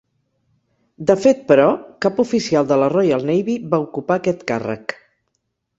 [1.11, 1.67] De fet, però,
[2.07, 5.01] cap oficial de la Royal Navy va ocupar aquest càrrec.